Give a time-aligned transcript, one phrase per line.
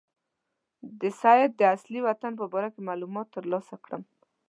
[0.99, 4.01] د سید د اصلي وطن په باره کې معلومات ترلاسه کړم.